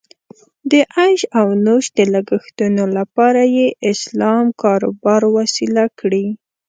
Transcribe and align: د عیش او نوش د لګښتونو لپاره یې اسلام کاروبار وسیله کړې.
د 0.71 0.73
عیش 0.95 1.21
او 1.39 1.47
نوش 1.65 1.85
د 1.97 1.99
لګښتونو 2.13 2.83
لپاره 2.97 3.41
یې 3.55 3.67
اسلام 3.91 4.45
کاروبار 4.61 5.21
وسیله 5.37 5.85
کړې. 5.99 6.25